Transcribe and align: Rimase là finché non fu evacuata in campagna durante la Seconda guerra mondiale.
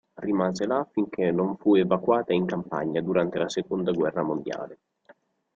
Rimase 0.17 0.65
là 0.65 0.83
finché 0.91 1.29
non 1.31 1.57
fu 1.57 1.75
evacuata 1.75 2.33
in 2.33 2.47
campagna 2.47 3.01
durante 3.01 3.37
la 3.37 3.47
Seconda 3.49 3.91
guerra 3.91 4.23
mondiale. 4.23 4.79